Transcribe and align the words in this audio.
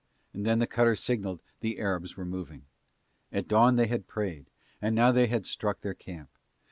And 0.33 0.47
then 0.47 0.57
the 0.57 0.65
cutter 0.65 0.95
signalled 0.95 1.41
the 1.59 1.77
Arabs 1.79 2.17
were 2.17 2.25
moving. 2.25 2.65
At 3.31 3.47
dawn 3.47 3.75
they 3.75 3.85
had 3.85 4.07
prayed, 4.07 4.47
and 4.81 4.95
now 4.95 5.11
they 5.11 5.27
had 5.27 5.45
struck 5.45 5.81
their 5.81 5.93
camp. 5.93 6.31